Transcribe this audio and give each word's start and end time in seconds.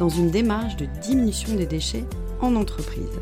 dans 0.00 0.08
une 0.08 0.30
démarche 0.30 0.76
de 0.76 0.86
diminution 1.02 1.54
des 1.54 1.66
déchets 1.66 2.06
en 2.40 2.56
entreprise. 2.56 3.20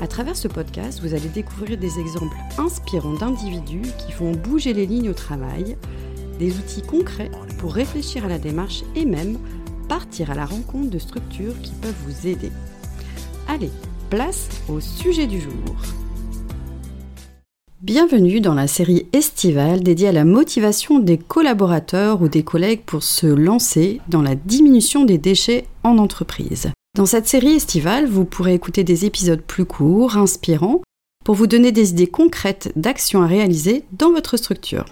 À 0.00 0.06
travers 0.06 0.36
ce 0.36 0.46
podcast, 0.46 1.00
vous 1.00 1.14
allez 1.14 1.28
découvrir 1.28 1.78
des 1.78 1.98
exemples 1.98 2.36
inspirants 2.58 3.14
d'individus 3.14 3.90
qui 3.98 4.12
font 4.12 4.32
bouger 4.32 4.74
les 4.74 4.84
lignes 4.84 5.08
au 5.08 5.14
travail, 5.14 5.78
des 6.38 6.58
outils 6.58 6.82
concrets 6.82 7.30
pour 7.58 7.72
réfléchir 7.72 8.26
à 8.26 8.28
la 8.28 8.38
démarche 8.38 8.82
et 8.94 9.06
même 9.06 9.38
partir 9.88 10.30
à 10.30 10.34
la 10.34 10.44
rencontre 10.44 10.90
de 10.90 10.98
structures 10.98 11.58
qui 11.62 11.72
peuvent 11.72 11.94
vous 12.06 12.26
aider. 12.26 12.52
Allez, 13.48 13.70
place 14.10 14.48
au 14.68 14.78
sujet 14.78 15.26
du 15.26 15.40
jour. 15.40 16.01
Bienvenue 17.82 18.40
dans 18.40 18.54
la 18.54 18.68
série 18.68 19.08
estivale 19.12 19.82
dédiée 19.82 20.06
à 20.06 20.12
la 20.12 20.24
motivation 20.24 21.00
des 21.00 21.18
collaborateurs 21.18 22.22
ou 22.22 22.28
des 22.28 22.44
collègues 22.44 22.82
pour 22.86 23.02
se 23.02 23.26
lancer 23.26 24.00
dans 24.06 24.22
la 24.22 24.36
diminution 24.36 25.04
des 25.04 25.18
déchets 25.18 25.66
en 25.82 25.98
entreprise. 25.98 26.70
Dans 26.96 27.06
cette 27.06 27.26
série 27.26 27.54
estivale, 27.54 28.06
vous 28.06 28.24
pourrez 28.24 28.54
écouter 28.54 28.84
des 28.84 29.04
épisodes 29.04 29.42
plus 29.42 29.64
courts, 29.64 30.16
inspirants, 30.16 30.80
pour 31.24 31.34
vous 31.34 31.48
donner 31.48 31.72
des 31.72 31.90
idées 31.90 32.06
concrètes 32.06 32.70
d'actions 32.76 33.20
à 33.20 33.26
réaliser 33.26 33.82
dans 33.90 34.12
votre 34.12 34.36
structure. 34.36 34.84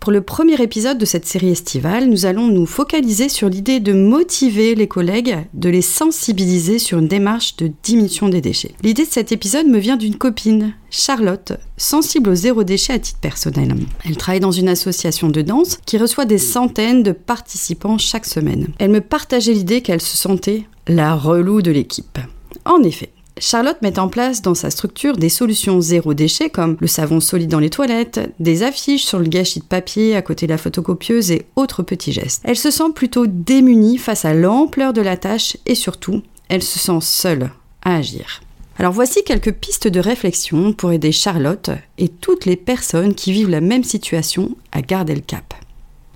Pour 0.00 0.12
le 0.12 0.22
premier 0.22 0.54
épisode 0.62 0.96
de 0.96 1.04
cette 1.04 1.26
série 1.26 1.50
estivale, 1.50 2.08
nous 2.08 2.24
allons 2.24 2.46
nous 2.46 2.64
focaliser 2.64 3.28
sur 3.28 3.50
l'idée 3.50 3.80
de 3.80 3.92
motiver 3.92 4.74
les 4.74 4.88
collègues, 4.88 5.36
de 5.52 5.68
les 5.68 5.82
sensibiliser 5.82 6.78
sur 6.78 7.00
une 7.00 7.06
démarche 7.06 7.56
de 7.56 7.70
diminution 7.82 8.30
des 8.30 8.40
déchets. 8.40 8.74
L'idée 8.82 9.04
de 9.04 9.10
cet 9.10 9.30
épisode 9.30 9.66
me 9.66 9.78
vient 9.78 9.98
d'une 9.98 10.16
copine, 10.16 10.72
Charlotte, 10.88 11.52
sensible 11.76 12.30
au 12.30 12.34
zéro 12.34 12.64
déchet 12.64 12.94
à 12.94 12.98
titre 12.98 13.20
personnel. 13.20 13.74
Elle 14.06 14.16
travaille 14.16 14.40
dans 14.40 14.50
une 14.50 14.70
association 14.70 15.28
de 15.28 15.42
danse 15.42 15.76
qui 15.84 15.98
reçoit 15.98 16.24
des 16.24 16.38
centaines 16.38 17.02
de 17.02 17.12
participants 17.12 17.98
chaque 17.98 18.26
semaine. 18.26 18.68
Elle 18.78 18.92
me 18.92 19.02
partageait 19.02 19.52
l'idée 19.52 19.82
qu'elle 19.82 20.00
se 20.00 20.16
sentait 20.16 20.64
la 20.88 21.14
relou 21.14 21.60
de 21.60 21.72
l'équipe. 21.72 22.18
En 22.64 22.82
effet, 22.82 23.10
Charlotte 23.38 23.80
met 23.82 23.98
en 23.98 24.08
place 24.08 24.42
dans 24.42 24.54
sa 24.54 24.70
structure 24.70 25.16
des 25.16 25.28
solutions 25.28 25.80
zéro 25.80 26.14
déchet 26.14 26.50
comme 26.50 26.76
le 26.80 26.86
savon 26.86 27.20
solide 27.20 27.50
dans 27.50 27.58
les 27.58 27.70
toilettes, 27.70 28.20
des 28.38 28.62
affiches 28.62 29.04
sur 29.04 29.18
le 29.18 29.28
gâchis 29.28 29.60
de 29.60 29.64
papier 29.64 30.16
à 30.16 30.22
côté 30.22 30.46
de 30.46 30.52
la 30.52 30.58
photocopieuse 30.58 31.30
et 31.30 31.46
autres 31.56 31.82
petits 31.82 32.12
gestes. 32.12 32.42
Elle 32.44 32.56
se 32.56 32.70
sent 32.70 32.92
plutôt 32.94 33.26
démunie 33.26 33.98
face 33.98 34.24
à 34.24 34.34
l'ampleur 34.34 34.92
de 34.92 35.00
la 35.00 35.16
tâche 35.16 35.56
et 35.66 35.74
surtout, 35.74 36.22
elle 36.48 36.62
se 36.62 36.78
sent 36.78 37.00
seule 37.00 37.50
à 37.82 37.96
agir. 37.96 38.42
Alors 38.78 38.92
voici 38.92 39.22
quelques 39.24 39.52
pistes 39.52 39.88
de 39.88 40.00
réflexion 40.00 40.72
pour 40.72 40.92
aider 40.92 41.12
Charlotte 41.12 41.70
et 41.98 42.08
toutes 42.08 42.46
les 42.46 42.56
personnes 42.56 43.14
qui 43.14 43.30
vivent 43.30 43.50
la 43.50 43.60
même 43.60 43.84
situation 43.84 44.56
à 44.72 44.80
garder 44.80 45.14
le 45.14 45.20
cap. 45.20 45.54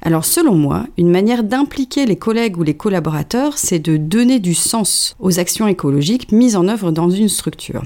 Alors 0.06 0.26
selon 0.26 0.54
moi, 0.54 0.86
une 0.98 1.10
manière 1.10 1.42
d'impliquer 1.42 2.04
les 2.04 2.16
collègues 2.16 2.58
ou 2.58 2.62
les 2.62 2.76
collaborateurs, 2.76 3.56
c'est 3.56 3.78
de 3.78 3.96
donner 3.96 4.38
du 4.38 4.54
sens 4.54 5.16
aux 5.18 5.38
actions 5.38 5.66
écologiques 5.66 6.30
mises 6.30 6.56
en 6.56 6.68
œuvre 6.68 6.90
dans 6.92 7.08
une 7.08 7.30
structure. 7.30 7.82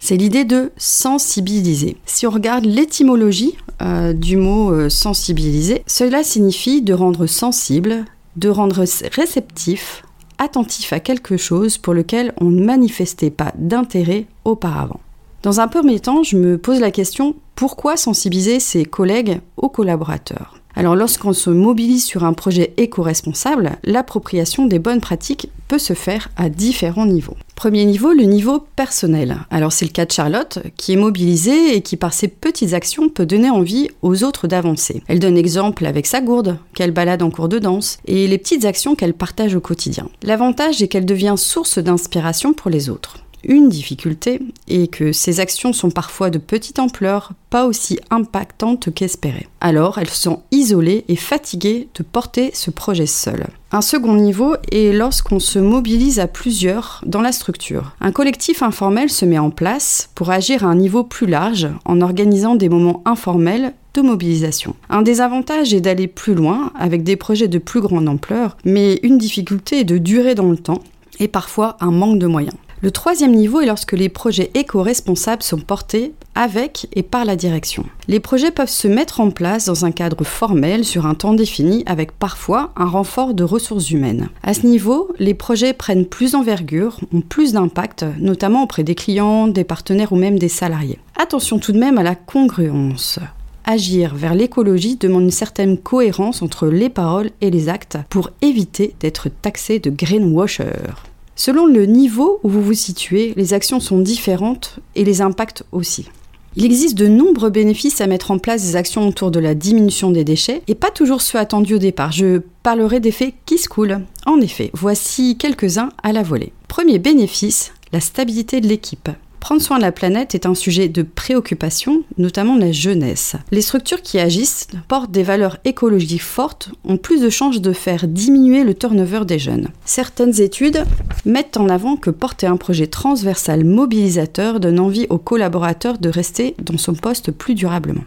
C'est 0.00 0.16
l'idée 0.16 0.44
de 0.44 0.72
sensibiliser. 0.78 1.98
Si 2.06 2.26
on 2.26 2.30
regarde 2.30 2.64
l'étymologie 2.64 3.54
euh, 3.82 4.14
du 4.14 4.38
mot 4.38 4.72
euh, 4.72 4.88
sensibiliser, 4.88 5.82
cela 5.86 6.22
signifie 6.22 6.80
de 6.80 6.94
rendre 6.94 7.26
sensible, 7.26 8.06
de 8.36 8.48
rendre 8.48 8.84
réceptif, 9.12 10.04
attentif 10.38 10.94
à 10.94 11.00
quelque 11.00 11.36
chose 11.36 11.76
pour 11.76 11.92
lequel 11.92 12.32
on 12.40 12.46
ne 12.46 12.64
manifestait 12.64 13.30
pas 13.30 13.52
d'intérêt 13.58 14.24
auparavant. 14.46 15.00
Dans 15.42 15.60
un 15.60 15.68
premier 15.68 16.00
temps, 16.00 16.22
je 16.22 16.38
me 16.38 16.56
pose 16.56 16.80
la 16.80 16.90
question 16.90 17.34
pourquoi 17.56 17.98
sensibiliser 17.98 18.58
ses 18.58 18.86
collègues 18.86 19.40
aux 19.58 19.68
collaborateurs? 19.68 20.57
Alors 20.74 20.94
lorsqu'on 20.94 21.32
se 21.32 21.50
mobilise 21.50 22.04
sur 22.04 22.24
un 22.24 22.32
projet 22.32 22.72
éco-responsable, 22.76 23.72
l'appropriation 23.84 24.66
des 24.66 24.78
bonnes 24.78 25.00
pratiques 25.00 25.50
peut 25.66 25.78
se 25.78 25.92
faire 25.92 26.28
à 26.36 26.48
différents 26.48 27.06
niveaux. 27.06 27.36
Premier 27.56 27.84
niveau, 27.84 28.12
le 28.12 28.22
niveau 28.22 28.60
personnel. 28.76 29.38
Alors 29.50 29.72
c'est 29.72 29.84
le 29.84 29.90
cas 29.90 30.04
de 30.04 30.12
Charlotte, 30.12 30.60
qui 30.76 30.92
est 30.92 30.96
mobilisée 30.96 31.74
et 31.74 31.82
qui 31.82 31.96
par 31.96 32.12
ses 32.12 32.28
petites 32.28 32.74
actions 32.74 33.08
peut 33.08 33.26
donner 33.26 33.50
envie 33.50 33.88
aux 34.02 34.22
autres 34.22 34.46
d'avancer. 34.46 35.02
Elle 35.08 35.18
donne 35.18 35.36
exemple 35.36 35.84
avec 35.84 36.06
sa 36.06 36.20
gourde, 36.20 36.58
qu'elle 36.74 36.92
balade 36.92 37.22
en 37.22 37.30
cours 37.30 37.48
de 37.48 37.58
danse, 37.58 37.98
et 38.06 38.28
les 38.28 38.38
petites 38.38 38.64
actions 38.64 38.94
qu'elle 38.94 39.14
partage 39.14 39.56
au 39.56 39.60
quotidien. 39.60 40.08
L'avantage 40.22 40.82
est 40.82 40.88
qu'elle 40.88 41.06
devient 41.06 41.34
source 41.36 41.78
d'inspiration 41.78 42.52
pour 42.52 42.70
les 42.70 42.88
autres. 42.88 43.16
Une 43.44 43.68
difficulté 43.68 44.40
est 44.66 44.92
que 44.92 45.12
ces 45.12 45.40
actions 45.40 45.72
sont 45.72 45.90
parfois 45.90 46.30
de 46.30 46.38
petite 46.38 46.78
ampleur, 46.78 47.32
pas 47.50 47.66
aussi 47.66 47.98
impactantes 48.10 48.92
qu'espérées. 48.92 49.48
Alors, 49.60 49.98
elles 49.98 50.10
sont 50.10 50.42
isolées 50.50 51.04
et 51.08 51.16
fatiguées 51.16 51.88
de 51.94 52.02
porter 52.02 52.50
ce 52.52 52.70
projet 52.70 53.06
seul. 53.06 53.46
Un 53.70 53.80
second 53.80 54.14
niveau 54.14 54.54
est 54.72 54.92
lorsqu'on 54.92 55.38
se 55.38 55.58
mobilise 55.58 56.18
à 56.18 56.26
plusieurs 56.26 57.02
dans 57.06 57.20
la 57.20 57.32
structure. 57.32 57.94
Un 58.00 58.12
collectif 58.12 58.62
informel 58.62 59.08
se 59.08 59.24
met 59.24 59.38
en 59.38 59.50
place 59.50 60.10
pour 60.14 60.30
agir 60.30 60.64
à 60.64 60.68
un 60.68 60.74
niveau 60.74 61.04
plus 61.04 61.26
large 61.26 61.68
en 61.84 62.00
organisant 62.00 62.56
des 62.56 62.68
moments 62.68 63.02
informels 63.04 63.74
de 63.94 64.00
mobilisation. 64.00 64.74
Un 64.90 65.02
des 65.02 65.20
avantages 65.20 65.74
est 65.74 65.80
d'aller 65.80 66.06
plus 66.06 66.34
loin 66.34 66.72
avec 66.78 67.02
des 67.02 67.16
projets 67.16 67.48
de 67.48 67.58
plus 67.58 67.80
grande 67.80 68.08
ampleur, 68.08 68.56
mais 68.64 68.98
une 69.02 69.18
difficulté 69.18 69.80
est 69.80 69.84
de 69.84 69.98
durer 69.98 70.34
dans 70.34 70.50
le 70.50 70.58
temps 70.58 70.82
et 71.20 71.28
parfois 71.28 71.76
un 71.80 71.90
manque 71.90 72.18
de 72.18 72.26
moyens. 72.26 72.56
Le 72.80 72.92
troisième 72.92 73.34
niveau 73.34 73.60
est 73.60 73.66
lorsque 73.66 73.92
les 73.92 74.08
projets 74.08 74.52
éco-responsables 74.54 75.42
sont 75.42 75.58
portés 75.58 76.12
avec 76.36 76.86
et 76.92 77.02
par 77.02 77.24
la 77.24 77.34
direction. 77.34 77.84
Les 78.06 78.20
projets 78.20 78.52
peuvent 78.52 78.68
se 78.68 78.86
mettre 78.86 79.20
en 79.20 79.32
place 79.32 79.64
dans 79.64 79.84
un 79.84 79.90
cadre 79.90 80.22
formel 80.22 80.84
sur 80.84 81.04
un 81.04 81.14
temps 81.14 81.34
défini 81.34 81.82
avec 81.86 82.12
parfois 82.12 82.70
un 82.76 82.86
renfort 82.86 83.34
de 83.34 83.42
ressources 83.42 83.90
humaines. 83.90 84.28
À 84.44 84.54
ce 84.54 84.64
niveau, 84.64 85.10
les 85.18 85.34
projets 85.34 85.72
prennent 85.72 86.06
plus 86.06 86.32
d'envergure, 86.32 87.00
ont 87.12 87.20
plus 87.20 87.54
d'impact, 87.54 88.04
notamment 88.20 88.62
auprès 88.62 88.84
des 88.84 88.94
clients, 88.94 89.48
des 89.48 89.64
partenaires 89.64 90.12
ou 90.12 90.16
même 90.16 90.38
des 90.38 90.48
salariés. 90.48 91.00
Attention 91.20 91.58
tout 91.58 91.72
de 91.72 91.80
même 91.80 91.98
à 91.98 92.04
la 92.04 92.14
congruence. 92.14 93.18
Agir 93.64 94.14
vers 94.14 94.34
l'écologie 94.34 94.94
demande 94.96 95.24
une 95.24 95.30
certaine 95.32 95.78
cohérence 95.78 96.42
entre 96.42 96.68
les 96.68 96.88
paroles 96.88 97.30
et 97.40 97.50
les 97.50 97.68
actes 97.68 97.98
pour 98.08 98.30
éviter 98.40 98.94
d'être 99.00 99.28
taxé 99.28 99.80
de 99.80 99.90
greenwasher. 99.90 100.94
Selon 101.38 101.66
le 101.66 101.86
niveau 101.86 102.40
où 102.42 102.48
vous 102.48 102.60
vous 102.60 102.74
situez, 102.74 103.32
les 103.36 103.54
actions 103.54 103.78
sont 103.78 104.00
différentes 104.00 104.80
et 104.96 105.04
les 105.04 105.22
impacts 105.22 105.62
aussi. 105.70 106.08
Il 106.56 106.64
existe 106.64 106.98
de 106.98 107.06
nombreux 107.06 107.50
bénéfices 107.50 108.00
à 108.00 108.08
mettre 108.08 108.32
en 108.32 108.40
place 108.40 108.64
des 108.64 108.74
actions 108.74 109.06
autour 109.06 109.30
de 109.30 109.38
la 109.38 109.54
diminution 109.54 110.10
des 110.10 110.24
déchets 110.24 110.62
et 110.66 110.74
pas 110.74 110.90
toujours 110.90 111.22
ceux 111.22 111.38
attendus 111.38 111.76
au 111.76 111.78
départ. 111.78 112.10
Je 112.10 112.40
parlerai 112.64 112.98
d'effets 112.98 113.34
qui 113.46 113.56
se 113.56 113.68
coulent. 113.68 114.00
En 114.26 114.40
effet, 114.40 114.72
voici 114.74 115.38
quelques-uns 115.38 115.90
à 116.02 116.12
la 116.12 116.24
volée. 116.24 116.52
Premier 116.66 116.98
bénéfice, 116.98 117.72
la 117.92 118.00
stabilité 118.00 118.60
de 118.60 118.66
l'équipe. 118.66 119.08
Prendre 119.40 119.62
soin 119.62 119.78
de 119.78 119.82
la 119.82 119.92
planète 119.92 120.34
est 120.34 120.46
un 120.46 120.54
sujet 120.54 120.88
de 120.88 121.02
préoccupation, 121.02 122.02
notamment 122.18 122.56
la 122.56 122.72
jeunesse. 122.72 123.36
Les 123.50 123.60
structures 123.60 124.02
qui 124.02 124.18
agissent 124.18 124.66
portent 124.88 125.10
des 125.10 125.22
valeurs 125.22 125.58
écologiques 125.64 126.22
fortes, 126.22 126.70
ont 126.84 126.96
plus 126.96 127.20
de 127.20 127.30
chances 127.30 127.60
de 127.60 127.72
faire 127.72 128.08
diminuer 128.08 128.64
le 128.64 128.74
turnover 128.74 129.24
des 129.24 129.38
jeunes. 129.38 129.68
Certaines 129.84 130.40
études 130.40 130.84
mettent 131.24 131.56
en 131.56 131.68
avant 131.68 131.96
que 131.96 132.10
porter 132.10 132.46
un 132.46 132.56
projet 132.56 132.86
transversal 132.88 133.64
mobilisateur 133.64 134.60
donne 134.60 134.80
envie 134.80 135.06
aux 135.08 135.18
collaborateurs 135.18 135.98
de 135.98 136.08
rester 136.08 136.54
dans 136.58 136.78
son 136.78 136.94
poste 136.94 137.30
plus 137.30 137.54
durablement. 137.54 138.04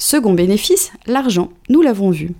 Second 0.00 0.32
bénéfice, 0.32 0.92
l'argent. 1.06 1.50
Nous 1.68 1.82
l'avons 1.82 2.10
vu. 2.10 2.30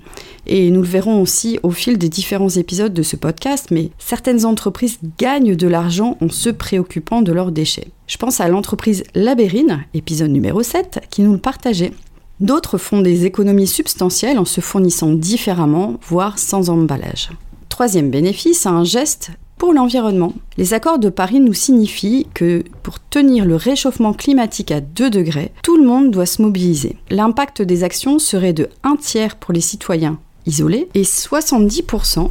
Et 0.48 0.70
nous 0.70 0.80
le 0.80 0.88
verrons 0.88 1.20
aussi 1.20 1.58
au 1.62 1.70
fil 1.70 1.98
des 1.98 2.08
différents 2.08 2.48
épisodes 2.48 2.94
de 2.94 3.02
ce 3.02 3.16
podcast, 3.16 3.66
mais 3.70 3.90
certaines 3.98 4.46
entreprises 4.46 4.98
gagnent 5.18 5.54
de 5.54 5.68
l'argent 5.68 6.16
en 6.22 6.30
se 6.30 6.48
préoccupant 6.48 7.20
de 7.20 7.32
leurs 7.32 7.52
déchets. 7.52 7.88
Je 8.06 8.16
pense 8.16 8.40
à 8.40 8.48
l'entreprise 8.48 9.04
Labérine, 9.14 9.84
épisode 9.92 10.30
numéro 10.30 10.62
7, 10.62 11.00
qui 11.10 11.20
nous 11.20 11.32
le 11.32 11.38
partageait. 11.38 11.92
D'autres 12.40 12.78
font 12.78 13.02
des 13.02 13.26
économies 13.26 13.66
substantielles 13.66 14.38
en 14.38 14.46
se 14.46 14.62
fournissant 14.62 15.12
différemment, 15.12 15.98
voire 16.08 16.38
sans 16.38 16.70
emballage. 16.70 17.28
Troisième 17.68 18.10
bénéfice, 18.10 18.64
un 18.64 18.84
geste 18.84 19.30
pour 19.58 19.74
l'environnement. 19.74 20.32
Les 20.56 20.72
accords 20.72 21.00
de 21.00 21.10
Paris 21.10 21.40
nous 21.40 21.52
signifient 21.52 22.26
que 22.32 22.62
pour 22.82 23.00
tenir 23.00 23.44
le 23.44 23.56
réchauffement 23.56 24.14
climatique 24.14 24.70
à 24.70 24.80
2 24.80 25.10
degrés, 25.10 25.52
tout 25.62 25.76
le 25.76 25.86
monde 25.86 26.10
doit 26.10 26.26
se 26.26 26.40
mobiliser. 26.40 26.96
L'impact 27.10 27.60
des 27.60 27.84
actions 27.84 28.18
serait 28.18 28.52
de 28.52 28.68
1 28.84 28.96
tiers 28.96 29.36
pour 29.36 29.52
les 29.52 29.60
citoyens 29.60 30.18
isolés 30.48 30.88
et 30.94 31.02
70% 31.02 32.28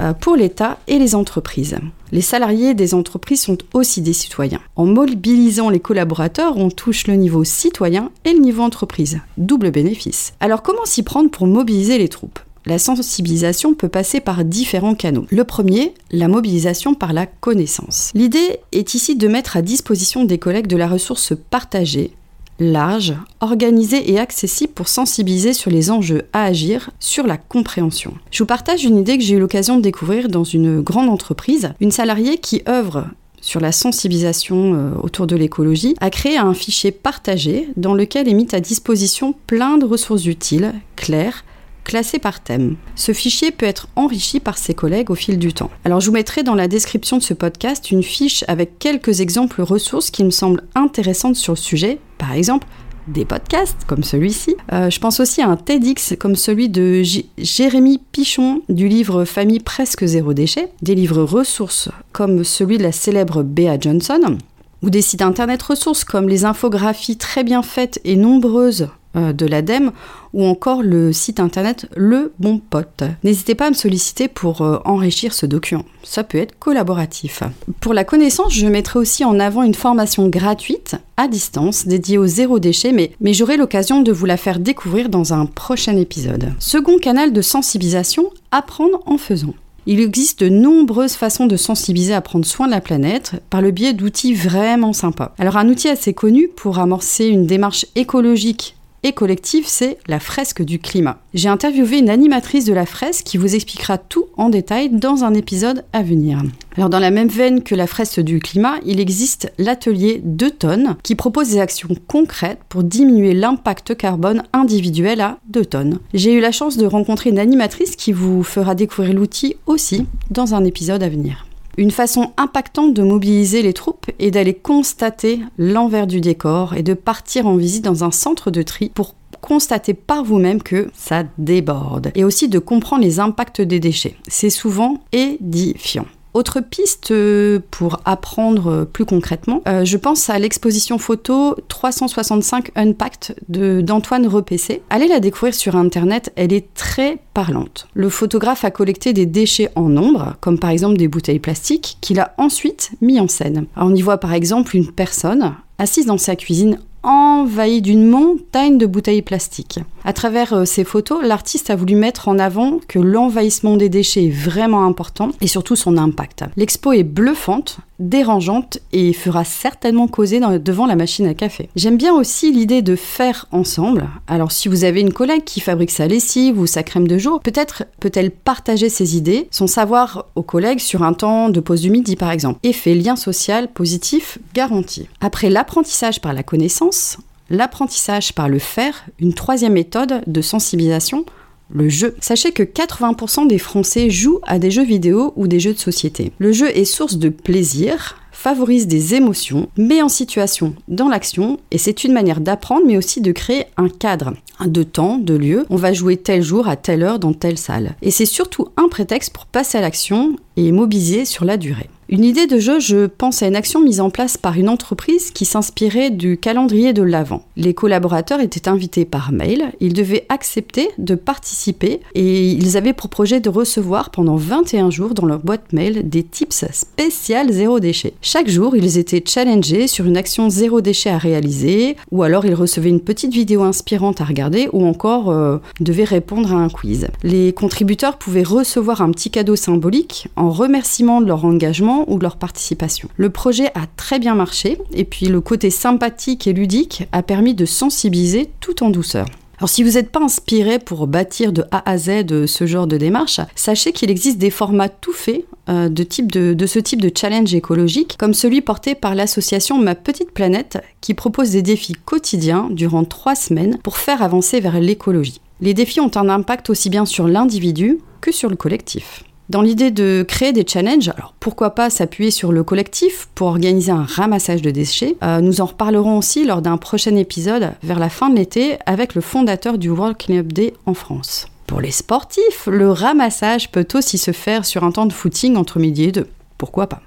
euh, 0.00 0.14
pour 0.14 0.36
l'État 0.36 0.78
et 0.86 0.98
les 0.98 1.14
entreprises. 1.14 1.76
Les 2.12 2.22
salariés 2.22 2.74
des 2.74 2.94
entreprises 2.94 3.42
sont 3.42 3.58
aussi 3.74 4.00
des 4.00 4.12
citoyens. 4.12 4.60
En 4.76 4.86
mobilisant 4.86 5.68
les 5.68 5.80
collaborateurs, 5.80 6.56
on 6.56 6.70
touche 6.70 7.06
le 7.06 7.14
niveau 7.14 7.44
citoyen 7.44 8.10
et 8.24 8.32
le 8.32 8.40
niveau 8.40 8.62
entreprise. 8.62 9.20
Double 9.36 9.70
bénéfice. 9.70 10.32
Alors 10.40 10.62
comment 10.62 10.84
s'y 10.86 11.02
prendre 11.02 11.30
pour 11.30 11.46
mobiliser 11.46 11.98
les 11.98 12.08
troupes? 12.08 12.38
La 12.66 12.78
sensibilisation 12.78 13.72
peut 13.72 13.88
passer 13.88 14.20
par 14.20 14.44
différents 14.44 14.94
canaux. 14.94 15.26
Le 15.30 15.44
premier, 15.44 15.94
la 16.10 16.28
mobilisation 16.28 16.94
par 16.94 17.14
la 17.14 17.24
connaissance. 17.26 18.10
L'idée 18.14 18.60
est 18.72 18.92
ici 18.94 19.16
de 19.16 19.28
mettre 19.28 19.56
à 19.56 19.62
disposition 19.62 20.24
des 20.24 20.38
collègues 20.38 20.66
de 20.66 20.76
la 20.76 20.86
ressource 20.86 21.32
partagée, 21.50 22.12
large, 22.60 23.14
organisée 23.40 24.12
et 24.12 24.18
accessible 24.18 24.72
pour 24.72 24.88
sensibiliser 24.88 25.52
sur 25.52 25.70
les 25.70 25.90
enjeux 25.90 26.22
à 26.32 26.44
agir, 26.44 26.90
sur 27.00 27.26
la 27.26 27.36
compréhension. 27.36 28.14
Je 28.30 28.42
vous 28.42 28.46
partage 28.46 28.84
une 28.84 28.98
idée 28.98 29.18
que 29.18 29.24
j'ai 29.24 29.34
eu 29.34 29.40
l'occasion 29.40 29.76
de 29.76 29.82
découvrir 29.82 30.28
dans 30.28 30.44
une 30.44 30.80
grande 30.80 31.08
entreprise. 31.08 31.72
Une 31.80 31.90
salariée 31.90 32.38
qui 32.38 32.62
œuvre 32.68 33.06
sur 33.40 33.60
la 33.60 33.72
sensibilisation 33.72 34.74
euh, 34.74 34.90
autour 35.02 35.26
de 35.26 35.36
l'écologie, 35.36 35.96
a 36.00 36.10
créé 36.10 36.36
un 36.36 36.54
fichier 36.54 36.90
partagé 36.92 37.70
dans 37.76 37.94
lequel 37.94 38.28
est 38.28 38.34
mis 38.34 38.48
à 38.52 38.60
disposition 38.60 39.34
plein 39.46 39.78
de 39.78 39.86
ressources 39.86 40.26
utiles, 40.26 40.74
claires, 40.96 41.44
classé 41.84 42.18
par 42.18 42.42
thème. 42.42 42.76
Ce 42.94 43.12
fichier 43.12 43.50
peut 43.50 43.66
être 43.66 43.88
enrichi 43.96 44.40
par 44.40 44.58
ses 44.58 44.74
collègues 44.74 45.10
au 45.10 45.14
fil 45.14 45.38
du 45.38 45.52
temps. 45.52 45.70
Alors 45.84 46.00
je 46.00 46.06
vous 46.06 46.12
mettrai 46.12 46.42
dans 46.42 46.54
la 46.54 46.68
description 46.68 47.16
de 47.16 47.22
ce 47.22 47.34
podcast 47.34 47.90
une 47.90 48.02
fiche 48.02 48.44
avec 48.48 48.78
quelques 48.78 49.20
exemples 49.20 49.62
ressources 49.62 50.10
qui 50.10 50.22
me 50.22 50.30
semblent 50.30 50.62
intéressantes 50.74 51.36
sur 51.36 51.54
le 51.54 51.58
sujet, 51.58 51.98
par 52.20 52.32
exemple 52.34 52.66
des 53.08 53.24
podcasts 53.24 53.84
comme 53.86 54.04
celui-ci. 54.04 54.54
Euh, 54.72 54.90
je 54.90 55.00
pense 55.00 55.18
aussi 55.18 55.42
à 55.42 55.48
un 55.48 55.56
TEDx 55.56 56.14
comme 56.20 56.36
celui 56.36 56.68
de 56.68 57.02
Jérémy 57.38 57.98
Pichon 58.12 58.62
du 58.68 58.86
livre 58.86 59.24
Famille 59.24 59.60
presque 59.60 60.04
zéro 60.04 60.32
déchet, 60.32 60.68
des 60.82 60.94
livres 60.94 61.22
ressources 61.22 61.88
comme 62.12 62.44
celui 62.44 62.78
de 62.78 62.82
la 62.84 62.92
célèbre 62.92 63.42
Bea 63.42 63.80
Johnson, 63.80 64.38
ou 64.82 64.90
des 64.90 65.02
sites 65.02 65.22
internet 65.22 65.62
ressources 65.62 66.04
comme 66.04 66.28
les 66.28 66.44
infographies 66.44 67.16
très 67.16 67.42
bien 67.42 67.62
faites 67.62 68.00
et 68.04 68.16
nombreuses 68.16 68.88
de 69.14 69.46
l'ADEME 69.46 69.92
ou 70.32 70.44
encore 70.44 70.82
le 70.82 71.12
site 71.12 71.40
internet 71.40 71.86
Le 71.96 72.32
Bon 72.38 72.58
Pote. 72.58 73.02
N'hésitez 73.24 73.54
pas 73.54 73.66
à 73.66 73.70
me 73.70 73.74
solliciter 73.74 74.28
pour 74.28 74.62
euh, 74.62 74.78
enrichir 74.84 75.34
ce 75.34 75.46
document. 75.46 75.84
Ça 76.02 76.24
peut 76.24 76.38
être 76.38 76.58
collaboratif. 76.58 77.42
Pour 77.80 77.94
la 77.94 78.04
connaissance, 78.04 78.54
je 78.54 78.66
mettrai 78.66 78.98
aussi 78.98 79.24
en 79.24 79.40
avant 79.40 79.62
une 79.62 79.74
formation 79.74 80.28
gratuite 80.28 80.96
à 81.16 81.28
distance 81.28 81.86
dédiée 81.86 82.18
au 82.18 82.26
zéro 82.26 82.58
déchet, 82.58 82.92
mais, 82.92 83.12
mais 83.20 83.34
j'aurai 83.34 83.56
l'occasion 83.56 84.02
de 84.02 84.12
vous 84.12 84.26
la 84.26 84.36
faire 84.36 84.60
découvrir 84.60 85.08
dans 85.08 85.34
un 85.34 85.46
prochain 85.46 85.96
épisode. 85.96 86.52
Second 86.58 86.98
canal 86.98 87.32
de 87.32 87.42
sensibilisation, 87.42 88.30
apprendre 88.52 89.02
en 89.06 89.18
faisant. 89.18 89.54
Il 89.86 90.00
existe 90.00 90.40
de 90.44 90.48
nombreuses 90.48 91.14
façons 91.14 91.46
de 91.46 91.56
sensibiliser 91.56 92.14
à 92.14 92.20
prendre 92.20 92.44
soin 92.44 92.66
de 92.66 92.70
la 92.70 92.80
planète 92.80 93.42
par 93.48 93.62
le 93.62 93.70
biais 93.70 93.94
d'outils 93.94 94.34
vraiment 94.34 94.92
sympas. 94.92 95.34
Alors 95.38 95.56
un 95.56 95.68
outil 95.68 95.88
assez 95.88 96.12
connu 96.12 96.48
pour 96.48 96.78
amorcer 96.78 97.26
une 97.26 97.46
démarche 97.46 97.86
écologique 97.96 98.76
et 99.02 99.12
collective, 99.12 99.64
c'est 99.66 99.98
la 100.06 100.20
fresque 100.20 100.62
du 100.62 100.78
climat. 100.78 101.18
J'ai 101.34 101.48
interviewé 101.48 101.98
une 101.98 102.10
animatrice 102.10 102.64
de 102.64 102.72
la 102.72 102.86
fresque 102.86 103.24
qui 103.24 103.38
vous 103.38 103.54
expliquera 103.54 103.98
tout 103.98 104.26
en 104.36 104.48
détail 104.48 104.90
dans 104.90 105.24
un 105.24 105.34
épisode 105.34 105.84
à 105.92 106.02
venir. 106.02 106.42
Alors 106.76 106.88
dans 106.90 106.98
la 106.98 107.10
même 107.10 107.28
veine 107.28 107.62
que 107.62 107.74
la 107.74 107.86
fresque 107.86 108.20
du 108.20 108.38
climat, 108.38 108.74
il 108.84 109.00
existe 109.00 109.52
l'atelier 109.58 110.20
2 110.24 110.50
tonnes 110.50 110.96
qui 111.02 111.14
propose 111.14 111.50
des 111.50 111.58
actions 111.58 111.96
concrètes 112.06 112.60
pour 112.68 112.84
diminuer 112.84 113.34
l'impact 113.34 113.96
carbone 113.96 114.44
individuel 114.52 115.20
à 115.20 115.38
2 115.48 115.64
tonnes. 115.64 115.98
J'ai 116.14 116.32
eu 116.32 116.40
la 116.40 116.52
chance 116.52 116.76
de 116.76 116.86
rencontrer 116.86 117.30
une 117.30 117.38
animatrice 117.38 117.96
qui 117.96 118.12
vous 118.12 118.42
fera 118.42 118.74
découvrir 118.74 119.14
l'outil 119.14 119.56
aussi 119.66 120.06
dans 120.30 120.54
un 120.54 120.64
épisode 120.64 121.02
à 121.02 121.08
venir. 121.08 121.46
Une 121.80 121.90
façon 121.90 122.34
impactante 122.36 122.92
de 122.92 123.02
mobiliser 123.02 123.62
les 123.62 123.72
troupes 123.72 124.10
est 124.18 124.30
d'aller 124.30 124.52
constater 124.52 125.40
l'envers 125.56 126.06
du 126.06 126.20
décor 126.20 126.74
et 126.74 126.82
de 126.82 126.92
partir 126.92 127.46
en 127.46 127.56
visite 127.56 127.82
dans 127.82 128.04
un 128.04 128.10
centre 128.10 128.50
de 128.50 128.60
tri 128.60 128.90
pour 128.90 129.14
constater 129.40 129.94
par 129.94 130.22
vous-même 130.22 130.62
que 130.62 130.90
ça 130.92 131.24
déborde 131.38 132.12
et 132.14 132.22
aussi 132.22 132.50
de 132.50 132.58
comprendre 132.58 133.02
les 133.02 133.18
impacts 133.18 133.62
des 133.62 133.80
déchets. 133.80 134.16
C'est 134.28 134.50
souvent 134.50 134.98
édifiant. 135.12 136.04
Autre 136.32 136.60
piste 136.60 137.10
euh, 137.10 137.58
pour 137.72 138.00
apprendre 138.04 138.70
euh, 138.70 138.84
plus 138.84 139.04
concrètement, 139.04 139.62
euh, 139.66 139.84
je 139.84 139.96
pense 139.96 140.30
à 140.30 140.38
l'exposition 140.38 140.96
photo 140.98 141.56
365 141.66 142.70
Unpacked 142.76 143.34
d'Antoine 143.48 144.28
Repessé. 144.28 144.82
Allez 144.90 145.08
la 145.08 145.18
découvrir 145.18 145.54
sur 145.54 145.74
internet, 145.74 146.32
elle 146.36 146.52
est 146.52 146.72
très 146.74 147.18
parlante. 147.34 147.88
Le 147.94 148.08
photographe 148.08 148.64
a 148.64 148.70
collecté 148.70 149.12
des 149.12 149.26
déchets 149.26 149.70
en 149.74 149.88
nombre, 149.88 150.36
comme 150.40 150.60
par 150.60 150.70
exemple 150.70 150.96
des 150.96 151.08
bouteilles 151.08 151.40
plastiques, 151.40 151.98
qu'il 152.00 152.20
a 152.20 152.32
ensuite 152.38 152.92
mis 153.00 153.18
en 153.18 153.26
scène. 153.26 153.66
on 153.76 153.94
y 153.94 154.02
voit 154.02 154.18
par 154.18 154.32
exemple 154.32 154.76
une 154.76 154.92
personne 154.92 155.54
assise 155.78 156.06
dans 156.06 156.18
sa 156.18 156.36
cuisine 156.36 156.78
envahi 157.02 157.82
d'une 157.82 158.06
montagne 158.06 158.78
de 158.78 158.86
bouteilles 158.86 159.22
plastiques. 159.22 159.80
À 160.04 160.12
travers 160.12 160.54
euh, 160.54 160.64
ces 160.64 160.84
photos, 160.84 161.22
l'artiste 161.22 161.70
a 161.70 161.76
voulu 161.76 161.94
mettre 161.94 162.28
en 162.28 162.38
avant 162.38 162.80
que 162.88 162.98
l'envahissement 162.98 163.76
des 163.76 163.88
déchets 163.88 164.26
est 164.26 164.30
vraiment 164.30 164.86
important 164.86 165.30
et 165.40 165.46
surtout 165.46 165.76
son 165.76 165.96
impact. 165.98 166.44
L'expo 166.56 166.92
est 166.92 167.02
bluffante, 167.02 167.78
dérangeante 167.98 168.78
et 168.92 169.12
fera 169.12 169.44
certainement 169.44 170.08
causer 170.08 170.40
devant 170.40 170.86
la 170.86 170.96
machine 170.96 171.26
à 171.26 171.34
café. 171.34 171.68
J'aime 171.76 171.98
bien 171.98 172.14
aussi 172.14 172.50
l'idée 172.50 172.80
de 172.80 172.96
faire 172.96 173.46
ensemble. 173.52 174.08
Alors 174.26 174.52
si 174.52 174.68
vous 174.68 174.84
avez 174.84 175.00
une 175.00 175.12
collègue 175.12 175.44
qui 175.44 175.60
fabrique 175.60 175.90
sa 175.90 176.06
lessive 176.06 176.58
ou 176.58 176.66
sa 176.66 176.82
crème 176.82 177.06
de 177.06 177.18
jour, 177.18 177.40
peut-être 177.40 177.84
peut-elle 178.00 178.30
partager 178.30 178.88
ses 178.88 179.16
idées, 179.16 179.48
son 179.50 179.66
savoir 179.66 180.26
aux 180.34 180.42
collègues 180.42 180.80
sur 180.80 181.02
un 181.02 181.12
temps 181.12 181.50
de 181.50 181.60
pause 181.60 181.82
du 181.82 181.90
midi 181.90 182.16
par 182.16 182.30
exemple. 182.30 182.58
Effet 182.62 182.94
lien 182.94 183.16
social 183.16 183.68
positif 183.68 184.38
garanti. 184.54 185.08
Après 185.20 185.50
l'apprentissage 185.50 186.20
par 186.20 186.32
la 186.32 186.42
connaissance, 186.42 187.18
l'apprentissage 187.50 188.32
par 188.32 188.48
le 188.48 188.58
faire, 188.58 189.04
une 189.18 189.34
troisième 189.34 189.74
méthode 189.74 190.22
de 190.26 190.40
sensibilisation, 190.40 191.26
le 191.72 191.88
jeu. 191.88 192.16
Sachez 192.20 192.52
que 192.52 192.62
80% 192.62 193.46
des 193.46 193.58
Français 193.58 194.10
jouent 194.10 194.40
à 194.46 194.58
des 194.58 194.70
jeux 194.70 194.84
vidéo 194.84 195.32
ou 195.36 195.46
des 195.46 195.60
jeux 195.60 195.74
de 195.74 195.78
société. 195.78 196.32
Le 196.38 196.52
jeu 196.52 196.68
est 196.76 196.84
source 196.84 197.16
de 197.16 197.28
plaisir, 197.28 198.16
favorise 198.32 198.86
des 198.86 199.14
émotions, 199.14 199.68
met 199.76 200.02
en 200.02 200.08
situation 200.08 200.74
dans 200.88 201.08
l'action 201.08 201.58
et 201.70 201.78
c'est 201.78 202.04
une 202.04 202.12
manière 202.12 202.40
d'apprendre 202.40 202.86
mais 202.86 202.96
aussi 202.96 203.20
de 203.20 203.32
créer 203.32 203.66
un 203.76 203.88
cadre 203.88 204.34
de 204.64 204.82
temps, 204.82 205.18
de 205.18 205.34
lieu. 205.34 205.66
On 205.70 205.76
va 205.76 205.92
jouer 205.92 206.16
tel 206.16 206.42
jour 206.42 206.68
à 206.68 206.76
telle 206.76 207.02
heure 207.02 207.18
dans 207.18 207.32
telle 207.32 207.58
salle. 207.58 207.94
Et 208.02 208.10
c'est 208.10 208.26
surtout 208.26 208.68
un 208.76 208.88
prétexte 208.88 209.32
pour 209.32 209.46
passer 209.46 209.78
à 209.78 209.80
l'action 209.80 210.36
et 210.56 210.72
mobiliser 210.72 211.24
sur 211.24 211.44
la 211.44 211.56
durée. 211.56 211.88
Une 212.12 212.24
idée 212.24 212.48
de 212.48 212.58
jeu, 212.58 212.80
je 212.80 213.06
pense 213.06 213.40
à 213.40 213.46
une 213.46 213.54
action 213.54 213.80
mise 213.80 214.00
en 214.00 214.10
place 214.10 214.36
par 214.36 214.58
une 214.58 214.68
entreprise 214.68 215.30
qui 215.30 215.44
s'inspirait 215.44 216.10
du 216.10 216.38
calendrier 216.38 216.92
de 216.92 217.04
l'Avent. 217.04 217.44
Les 217.56 217.72
collaborateurs 217.72 218.40
étaient 218.40 218.68
invités 218.68 219.04
par 219.04 219.30
mail, 219.30 219.70
ils 219.78 219.92
devaient 219.92 220.26
accepter 220.28 220.88
de 220.98 221.14
participer 221.14 222.00
et 222.16 222.50
ils 222.50 222.76
avaient 222.76 222.94
pour 222.94 223.10
projet 223.10 223.38
de 223.38 223.48
recevoir 223.48 224.10
pendant 224.10 224.34
21 224.34 224.90
jours 224.90 225.14
dans 225.14 225.24
leur 225.24 225.38
boîte 225.38 225.72
mail 225.72 226.08
des 226.08 226.24
tips 226.24 226.64
spéciales 226.72 227.52
zéro 227.52 227.78
déchet. 227.78 228.14
Chaque 228.22 228.48
jour, 228.48 228.74
ils 228.74 228.98
étaient 228.98 229.22
challengés 229.24 229.86
sur 229.86 230.04
une 230.04 230.16
action 230.16 230.50
zéro 230.50 230.80
déchet 230.80 231.10
à 231.10 231.18
réaliser 231.18 231.96
ou 232.10 232.24
alors 232.24 232.44
ils 232.44 232.54
recevaient 232.54 232.90
une 232.90 233.02
petite 233.02 233.32
vidéo 233.32 233.62
inspirante 233.62 234.20
à 234.20 234.24
regarder 234.24 234.68
ou 234.72 234.84
encore 234.84 235.30
euh, 235.30 235.58
devaient 235.78 236.02
répondre 236.02 236.52
à 236.52 236.56
un 236.56 236.70
quiz. 236.70 237.06
Les 237.22 237.52
contributeurs 237.52 238.18
pouvaient 238.18 238.42
recevoir 238.42 239.00
un 239.00 239.12
petit 239.12 239.30
cadeau 239.30 239.54
symbolique 239.54 240.26
en 240.34 240.50
remerciement 240.50 241.20
de 241.20 241.28
leur 241.28 241.44
engagement 241.44 241.99
ou 242.08 242.18
de 242.18 242.22
leur 242.22 242.36
participation. 242.36 243.08
Le 243.16 243.30
projet 243.30 243.70
a 243.74 243.86
très 243.96 244.18
bien 244.18 244.34
marché 244.34 244.78
et 244.92 245.04
puis 245.04 245.26
le 245.26 245.40
côté 245.40 245.70
sympathique 245.70 246.46
et 246.46 246.52
ludique 246.52 247.04
a 247.12 247.22
permis 247.22 247.54
de 247.54 247.64
sensibiliser 247.64 248.50
tout 248.60 248.82
en 248.82 248.90
douceur. 248.90 249.26
Alors 249.60 249.68
si 249.68 249.82
vous 249.82 249.90
n'êtes 249.90 250.10
pas 250.10 250.22
inspiré 250.22 250.78
pour 250.78 251.06
bâtir 251.06 251.52
de 251.52 251.64
A 251.70 251.88
à 251.88 251.98
Z 251.98 252.24
de 252.24 252.46
ce 252.46 252.66
genre 252.66 252.86
de 252.86 252.96
démarche, 252.96 253.40
sachez 253.54 253.92
qu'il 253.92 254.10
existe 254.10 254.38
des 254.38 254.48
formats 254.48 254.88
tout 254.88 255.12
faits 255.12 255.44
euh, 255.68 255.90
de, 255.90 256.54
de, 256.54 256.66
ce 256.66 256.78
type 256.78 257.02
de 257.02 257.10
challenge 257.14 257.54
écologique, 257.54 258.16
comme 258.18 258.32
celui 258.32 258.62
porté 258.62 258.94
par 258.94 259.14
l'association 259.14 259.76
Ma 259.76 259.94
Petite 259.94 260.30
Planète, 260.30 260.82
qui 261.02 261.12
propose 261.12 261.50
des 261.50 261.60
défis 261.60 261.92
quotidiens 262.06 262.68
durant 262.70 263.04
trois 263.04 263.34
semaines 263.34 263.76
pour 263.82 263.98
faire 263.98 264.22
avancer 264.22 264.60
vers 264.60 264.80
l'écologie. 264.80 265.42
Les 265.60 265.74
défis 265.74 266.00
ont 266.00 266.10
un 266.14 266.30
impact 266.30 266.70
aussi 266.70 266.88
bien 266.88 267.04
sur 267.04 267.28
l'individu 267.28 267.98
que 268.22 268.32
sur 268.32 268.48
le 268.48 268.56
collectif. 268.56 269.24
Dans 269.50 269.62
l'idée 269.62 269.90
de 269.90 270.24
créer 270.28 270.52
des 270.52 270.64
challenges, 270.64 271.08
alors 271.08 271.34
pourquoi 271.40 271.70
pas 271.74 271.90
s'appuyer 271.90 272.30
sur 272.30 272.52
le 272.52 272.62
collectif 272.62 273.28
pour 273.34 273.48
organiser 273.48 273.90
un 273.90 274.04
ramassage 274.04 274.62
de 274.62 274.70
déchets 274.70 275.16
euh, 275.24 275.40
Nous 275.40 275.60
en 275.60 275.64
reparlerons 275.64 276.18
aussi 276.18 276.44
lors 276.44 276.62
d'un 276.62 276.76
prochain 276.76 277.16
épisode 277.16 277.72
vers 277.82 277.98
la 277.98 278.10
fin 278.10 278.30
de 278.30 278.36
l'été 278.36 278.78
avec 278.86 279.16
le 279.16 279.20
fondateur 279.20 279.76
du 279.76 279.90
World 279.90 280.16
Cleanup 280.18 280.52
Day 280.52 280.74
en 280.86 280.94
France. 280.94 281.48
Pour 281.66 281.80
les 281.80 281.90
sportifs, 281.90 282.68
le 282.70 282.92
ramassage 282.92 283.72
peut 283.72 283.88
aussi 283.94 284.18
se 284.18 284.30
faire 284.30 284.64
sur 284.64 284.84
un 284.84 284.92
temps 284.92 285.06
de 285.06 285.12
footing 285.12 285.56
entre 285.56 285.80
midi 285.80 286.04
et 286.04 286.12
deux. 286.12 286.28
Pourquoi 286.56 286.86
pas? 286.86 287.00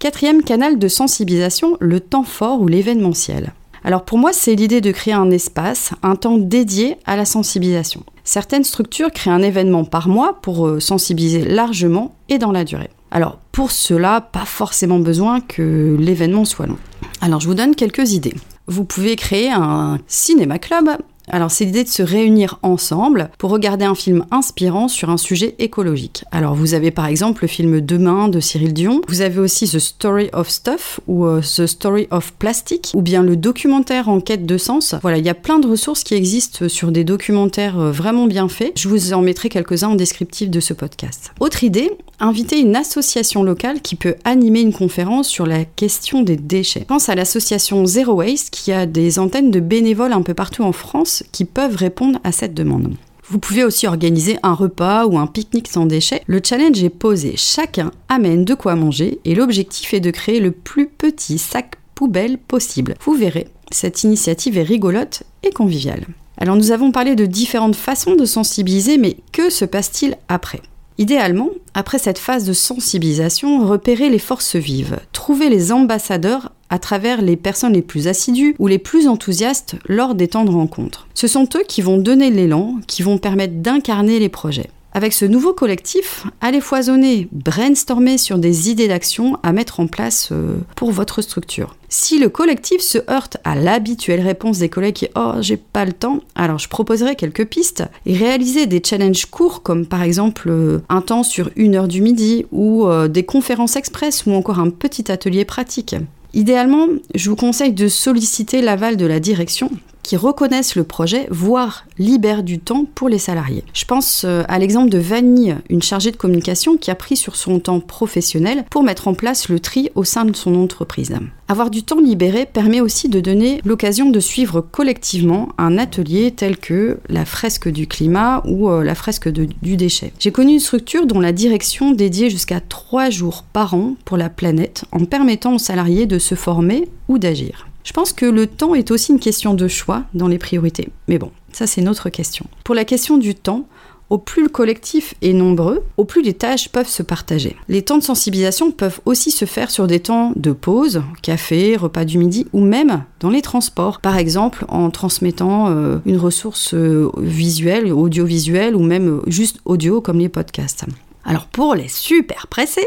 Quatrième 0.00 0.42
canal 0.42 0.78
de 0.78 0.88
sensibilisation, 0.88 1.76
le 1.80 2.00
temps 2.00 2.24
fort 2.24 2.62
ou 2.62 2.66
l'événementiel. 2.66 3.52
Alors 3.84 4.04
pour 4.04 4.18
moi, 4.18 4.32
c'est 4.32 4.54
l'idée 4.54 4.80
de 4.80 4.90
créer 4.90 5.14
un 5.14 5.30
espace, 5.30 5.90
un 6.02 6.16
temps 6.16 6.38
dédié 6.38 6.96
à 7.04 7.16
la 7.16 7.26
sensibilisation. 7.26 8.02
Certaines 8.24 8.64
structures 8.64 9.12
créent 9.12 9.30
un 9.30 9.42
événement 9.42 9.84
par 9.84 10.08
mois 10.08 10.40
pour 10.40 10.66
euh, 10.66 10.80
sensibiliser 10.80 11.44
largement 11.44 12.16
et 12.30 12.38
dans 12.38 12.52
la 12.52 12.64
durée. 12.64 12.88
Alors 13.10 13.38
pour 13.52 13.70
cela, 13.70 14.22
pas 14.22 14.46
forcément 14.46 14.98
besoin 14.98 15.40
que 15.40 15.96
l'événement 16.00 16.46
soit 16.46 16.66
long. 16.66 16.78
Alors 17.20 17.40
je 17.40 17.46
vous 17.46 17.54
donne 17.54 17.74
quelques 17.74 18.12
idées. 18.12 18.34
Vous 18.66 18.84
pouvez 18.84 19.14
créer 19.16 19.50
un 19.52 19.98
cinéma 20.06 20.58
club 20.58 20.88
alors 21.28 21.50
c'est 21.50 21.64
l'idée 21.64 21.84
de 21.84 21.88
se 21.88 22.02
réunir 22.02 22.58
ensemble 22.62 23.30
pour 23.38 23.50
regarder 23.50 23.84
un 23.84 23.94
film 23.94 24.24
inspirant 24.30 24.88
sur 24.88 25.10
un 25.10 25.16
sujet 25.16 25.54
écologique. 25.58 26.24
Alors 26.30 26.54
vous 26.54 26.74
avez 26.74 26.90
par 26.90 27.06
exemple 27.06 27.42
le 27.42 27.48
film 27.48 27.80
Demain 27.80 28.28
de 28.28 28.40
Cyril 28.40 28.72
Dion, 28.74 29.00
vous 29.08 29.20
avez 29.20 29.38
aussi 29.38 29.68
The 29.68 29.78
Story 29.78 30.28
of 30.32 30.48
Stuff 30.48 31.00
ou 31.06 31.24
euh, 31.26 31.40
The 31.40 31.66
Story 31.66 32.08
of 32.10 32.32
Plastic 32.32 32.90
ou 32.94 33.02
bien 33.02 33.22
le 33.22 33.36
documentaire 33.36 34.08
En 34.08 34.20
quête 34.20 34.46
de 34.46 34.58
sens. 34.58 34.94
Voilà, 35.02 35.18
il 35.18 35.24
y 35.24 35.30
a 35.30 35.34
plein 35.34 35.58
de 35.58 35.66
ressources 35.66 36.04
qui 36.04 36.14
existent 36.14 36.68
sur 36.68 36.92
des 36.92 37.04
documentaires 37.04 37.78
euh, 37.78 37.90
vraiment 37.90 38.26
bien 38.26 38.48
faits. 38.48 38.72
Je 38.78 38.88
vous 38.88 39.12
en 39.12 39.22
mettrai 39.22 39.48
quelques-uns 39.48 39.88
en 39.88 39.94
descriptif 39.94 40.50
de 40.50 40.60
ce 40.60 40.74
podcast. 40.74 41.32
Autre 41.40 41.64
idée, 41.64 41.90
inviter 42.20 42.60
une 42.60 42.76
association 42.76 43.42
locale 43.42 43.80
qui 43.80 43.96
peut 43.96 44.14
animer 44.24 44.60
une 44.60 44.72
conférence 44.72 45.28
sur 45.28 45.46
la 45.46 45.64
question 45.64 46.22
des 46.22 46.36
déchets. 46.36 46.84
Pense 46.86 47.08
à 47.08 47.14
l'association 47.14 47.86
Zero 47.86 48.14
Waste 48.14 48.50
qui 48.50 48.72
a 48.72 48.86
des 48.86 49.18
antennes 49.18 49.50
de 49.50 49.60
bénévoles 49.60 50.12
un 50.12 50.22
peu 50.22 50.34
partout 50.34 50.62
en 50.62 50.72
France 50.72 51.13
qui 51.32 51.44
peuvent 51.44 51.76
répondre 51.76 52.18
à 52.24 52.32
cette 52.32 52.54
demande. 52.54 52.94
Vous 53.26 53.38
pouvez 53.38 53.64
aussi 53.64 53.86
organiser 53.86 54.36
un 54.42 54.52
repas 54.52 55.06
ou 55.06 55.18
un 55.18 55.26
pique-nique 55.26 55.68
sans 55.68 55.86
déchets. 55.86 56.22
Le 56.26 56.40
challenge 56.44 56.82
est 56.82 56.90
posé, 56.90 57.34
chacun 57.36 57.90
amène 58.08 58.44
de 58.44 58.54
quoi 58.54 58.74
manger 58.74 59.18
et 59.24 59.34
l'objectif 59.34 59.94
est 59.94 60.00
de 60.00 60.10
créer 60.10 60.40
le 60.40 60.50
plus 60.50 60.86
petit 60.86 61.38
sac 61.38 61.76
poubelle 61.94 62.36
possible. 62.36 62.96
Vous 63.00 63.14
verrez, 63.14 63.48
cette 63.70 64.02
initiative 64.04 64.58
est 64.58 64.62
rigolote 64.62 65.22
et 65.42 65.50
conviviale. 65.50 66.04
Alors 66.36 66.56
nous 66.56 66.70
avons 66.70 66.92
parlé 66.92 67.14
de 67.14 67.26
différentes 67.26 67.76
façons 67.76 68.14
de 68.14 68.24
sensibiliser, 68.24 68.98
mais 68.98 69.16
que 69.32 69.50
se 69.50 69.64
passe-t-il 69.64 70.16
après? 70.28 70.60
Idéalement, 70.98 71.50
après 71.74 71.98
cette 71.98 72.18
phase 72.18 72.44
de 72.44 72.52
sensibilisation, 72.52 73.66
repérer 73.66 74.10
les 74.10 74.18
forces 74.18 74.56
vives, 74.56 74.98
trouver 75.12 75.48
les 75.48 75.72
ambassadeurs 75.72 76.52
à 76.70 76.78
travers 76.78 77.22
les 77.22 77.36
personnes 77.36 77.74
les 77.74 77.82
plus 77.82 78.08
assidues 78.08 78.54
ou 78.58 78.66
les 78.66 78.78
plus 78.78 79.08
enthousiastes 79.08 79.76
lors 79.86 80.14
des 80.14 80.28
temps 80.28 80.44
de 80.44 80.50
rencontre. 80.50 81.06
Ce 81.14 81.26
sont 81.26 81.48
eux 81.54 81.64
qui 81.66 81.82
vont 81.82 81.98
donner 81.98 82.30
l'élan, 82.30 82.76
qui 82.86 83.02
vont 83.02 83.18
permettre 83.18 83.54
d'incarner 83.54 84.18
les 84.18 84.28
projets. 84.28 84.70
Avec 84.96 85.12
ce 85.12 85.24
nouveau 85.24 85.52
collectif, 85.52 86.24
allez 86.40 86.60
foisonner, 86.60 87.26
brainstormer 87.32 88.16
sur 88.16 88.38
des 88.38 88.70
idées 88.70 88.86
d'action 88.86 89.36
à 89.42 89.52
mettre 89.52 89.80
en 89.80 89.88
place 89.88 90.28
euh, 90.30 90.58
pour 90.76 90.92
votre 90.92 91.20
structure. 91.20 91.74
Si 91.88 92.20
le 92.20 92.28
collectif 92.28 92.80
se 92.80 92.98
heurte 93.10 93.38
à 93.42 93.56
l'habituelle 93.56 94.20
réponse 94.20 94.58
des 94.58 94.68
collègues 94.68 94.94
qui 94.94 95.08
Oh, 95.16 95.32
j'ai 95.40 95.56
pas 95.56 95.84
le 95.84 95.92
temps, 95.92 96.20
alors 96.36 96.60
je 96.60 96.68
proposerai 96.68 97.16
quelques 97.16 97.44
pistes 97.44 97.82
et 98.06 98.16
réaliser 98.16 98.66
des 98.66 98.80
challenges 98.84 99.26
courts 99.26 99.64
comme 99.64 99.84
par 99.84 100.02
exemple 100.02 100.48
euh, 100.48 100.78
un 100.88 101.00
temps 101.00 101.24
sur 101.24 101.50
une 101.56 101.74
heure 101.74 101.88
du 101.88 102.00
midi 102.00 102.46
ou 102.52 102.86
euh, 102.86 103.08
des 103.08 103.24
conférences 103.24 103.74
express 103.74 104.26
ou 104.26 104.32
encore 104.32 104.60
un 104.60 104.70
petit 104.70 105.10
atelier 105.10 105.44
pratique. 105.44 105.96
Idéalement, 106.34 106.88
je 107.14 107.30
vous 107.30 107.36
conseille 107.36 107.72
de 107.72 107.86
solliciter 107.86 108.60
l'aval 108.60 108.96
de 108.96 109.06
la 109.06 109.20
direction 109.20 109.70
qui 110.04 110.16
reconnaissent 110.16 110.76
le 110.76 110.84
projet, 110.84 111.26
voire 111.30 111.86
libèrent 111.98 112.44
du 112.44 112.60
temps 112.60 112.84
pour 112.94 113.08
les 113.08 113.18
salariés. 113.18 113.64
Je 113.72 113.84
pense 113.86 114.22
euh, 114.24 114.44
à 114.46 114.60
l'exemple 114.60 114.90
de 114.90 114.98
Vanille, 114.98 115.56
une 115.70 115.82
chargée 115.82 116.12
de 116.12 116.16
communication 116.16 116.76
qui 116.76 116.92
a 116.92 116.94
pris 116.94 117.16
sur 117.16 117.34
son 117.34 117.58
temps 117.58 117.80
professionnel 117.80 118.64
pour 118.70 118.84
mettre 118.84 119.08
en 119.08 119.14
place 119.14 119.48
le 119.48 119.58
tri 119.58 119.90
au 119.96 120.04
sein 120.04 120.24
de 120.26 120.36
son 120.36 120.54
entreprise. 120.54 121.14
Avoir 121.48 121.70
du 121.70 121.82
temps 121.82 122.00
libéré 122.00 122.46
permet 122.46 122.80
aussi 122.80 123.08
de 123.08 123.20
donner 123.20 123.60
l'occasion 123.64 124.10
de 124.10 124.20
suivre 124.20 124.60
collectivement 124.60 125.48
un 125.58 125.78
atelier 125.78 126.30
tel 126.30 126.58
que 126.58 126.98
la 127.08 127.24
fresque 127.24 127.68
du 127.68 127.86
climat 127.86 128.42
ou 128.46 128.68
euh, 128.68 128.84
la 128.84 128.94
fresque 128.94 129.28
du 129.28 129.76
déchet. 129.76 130.12
J'ai 130.18 130.32
connu 130.32 130.54
une 130.54 130.60
structure 130.60 131.06
dont 131.06 131.20
la 131.20 131.32
direction 131.32 131.92
dédiait 131.92 132.30
jusqu'à 132.30 132.60
trois 132.60 133.10
jours 133.10 133.44
par 133.52 133.74
an 133.74 133.94
pour 134.04 134.16
la 134.16 134.28
planète 134.28 134.84
en 134.92 135.04
permettant 135.06 135.54
aux 135.54 135.58
salariés 135.58 136.06
de 136.06 136.18
se 136.18 136.34
former 136.34 136.88
ou 137.08 137.18
d'agir. 137.18 137.66
Je 137.84 137.92
pense 137.92 138.12
que 138.12 138.26
le 138.26 138.46
temps 138.46 138.74
est 138.74 138.90
aussi 138.90 139.12
une 139.12 139.20
question 139.20 139.54
de 139.54 139.68
choix 139.68 140.04
dans 140.14 140.28
les 140.28 140.38
priorités. 140.38 140.88
Mais 141.06 141.18
bon, 141.18 141.30
ça 141.52 141.66
c'est 141.66 141.82
notre 141.82 142.08
question. 142.08 142.46
Pour 142.64 142.74
la 142.74 142.84
question 142.84 143.18
du 143.18 143.34
temps, 143.34 143.66
au 144.10 144.18
plus 144.18 144.42
le 144.42 144.48
collectif 144.48 145.14
est 145.22 145.32
nombreux, 145.32 145.82
au 145.96 146.04
plus 146.04 146.22
les 146.22 146.34
tâches 146.34 146.68
peuvent 146.68 146.88
se 146.88 147.02
partager. 147.02 147.56
Les 147.68 147.82
temps 147.82 147.98
de 147.98 148.02
sensibilisation 148.02 148.70
peuvent 148.70 149.00
aussi 149.06 149.30
se 149.30 149.44
faire 149.44 149.70
sur 149.70 149.86
des 149.86 150.00
temps 150.00 150.32
de 150.36 150.52
pause, 150.52 151.02
café, 151.22 151.76
repas 151.76 152.04
du 152.04 152.18
midi, 152.18 152.46
ou 152.52 152.60
même 152.60 153.04
dans 153.20 153.30
les 153.30 153.42
transports. 153.42 154.00
Par 154.00 154.16
exemple, 154.16 154.64
en 154.68 154.90
transmettant 154.90 155.68
euh, 155.68 155.98
une 156.06 156.18
ressource 156.18 156.74
euh, 156.74 157.10
visuelle, 157.18 157.92
audiovisuelle, 157.92 158.76
ou 158.76 158.82
même 158.82 159.08
euh, 159.08 159.22
juste 159.26 159.58
audio 159.64 160.00
comme 160.00 160.18
les 160.18 160.28
podcasts. 160.28 160.84
Alors 161.24 161.46
pour 161.46 161.74
les 161.74 161.88
super 161.88 162.46
pressés, 162.46 162.86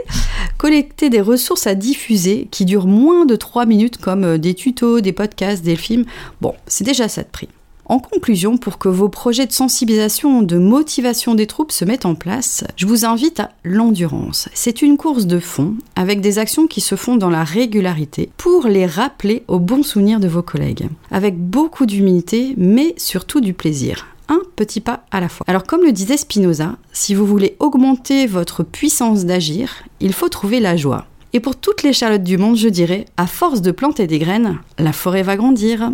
collecter 0.58 1.10
des 1.10 1.22
ressources 1.22 1.67
à 1.67 1.75
diffuser 1.75 2.48
qui 2.51 2.65
durent 2.65 2.88
moins 2.88 3.25
de 3.25 3.36
3 3.36 3.65
minutes 3.65 3.98
comme 3.98 4.24
euh, 4.24 4.38
des 4.38 4.53
tutos, 4.53 5.01
des 5.01 5.13
podcasts, 5.13 5.63
des 5.63 5.75
films, 5.75 6.06
bon, 6.41 6.53
c'est 6.67 6.84
déjà 6.84 7.08
ça 7.08 7.24
de 7.24 7.29
prix. 7.29 7.50
En 7.89 8.00
conclusion, 8.00 8.58
pour 8.58 8.79
que 8.79 8.89
vos 8.89 9.08
projets 9.08 9.46
de 9.46 9.53
sensibilisation, 9.53 10.41
de 10.41 10.58
motivation 10.58 11.36
des 11.36 11.48
troupes 11.48 11.72
se 11.72 11.86
mettent 11.86 12.06
en 12.06 12.15
place, 12.15 12.65
je 12.75 12.86
vous 12.86 13.06
invite 13.06 13.39
à 13.39 13.51
l'endurance. 13.63 14.50
C'est 14.53 14.82
une 14.82 14.98
course 14.98 15.25
de 15.25 15.39
fond 15.39 15.75
avec 15.96 16.20
des 16.20 16.38
actions 16.38 16.67
qui 16.67 16.82
se 16.82 16.96
font 16.96 17.15
dans 17.15 17.29
la 17.29 17.46
régularité 17.46 18.29
pour 18.36 18.67
les 18.67 18.86
rappeler 18.86 19.44
aux 19.48 19.60
bons 19.60 19.84
souvenirs 19.84 20.20
de 20.20 20.27
vos 20.27 20.41
collègues. 20.41 20.89
Avec 21.12 21.38
beaucoup 21.38 21.86
d'humilité, 21.86 22.56
mais 22.58 22.94
surtout 22.98 23.39
du 23.39 23.53
plaisir 23.53 24.06
un 24.29 24.39
petit 24.55 24.81
pas 24.81 25.05
à 25.12 25.19
la 25.19 25.29
fois. 25.29 25.46
Alors 25.48 25.63
comme 25.63 25.84
le 25.84 25.91
disait 25.91 26.17
Spinoza, 26.17 26.77
si 26.91 27.15
vous 27.15 27.25
voulez 27.25 27.55
augmenter 27.60 28.27
votre 28.27 28.63
puissance 28.63 29.25
d'agir, 29.25 29.84
il 30.00 30.13
faut 30.13 30.29
trouver 30.29 30.60
la 30.60 30.75
joie. 30.75 31.05
Et 31.34 31.39
pour 31.39 31.55
toutes 31.55 31.84
les 31.84 31.93
charlottes 31.93 32.24
du 32.24 32.38
monde, 32.38 32.57
je 32.57 32.69
dirais, 32.69 33.05
à 33.17 33.27
force 33.27 33.62
de 33.62 33.72
planter 33.72 34.07
des 34.07 34.19
graines, 34.19 34.60
la 34.79 34.93
forêt 34.93 35.24
va 35.24 35.36
grandir. 35.36 35.91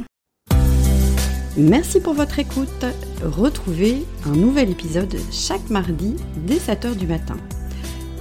Merci 1.57 1.99
pour 1.99 2.13
votre 2.13 2.39
écoute. 2.39 2.85
Retrouvez 3.23 4.05
un 4.25 4.31
nouvel 4.31 4.71
épisode 4.71 5.15
chaque 5.31 5.69
mardi 5.69 6.15
dès 6.47 6.55
7h 6.55 6.95
du 6.95 7.07
matin. 7.07 7.37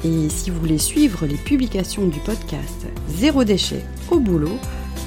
Et 0.05 0.29
si 0.29 0.51
vous 0.51 0.59
voulez 0.59 0.79
suivre 0.79 1.27
les 1.27 1.37
publications 1.37 2.07
du 2.07 2.19
podcast 2.21 2.87
Zéro 3.09 3.45
déchet 3.45 3.85
au 4.11 4.19
boulot, 4.19 4.59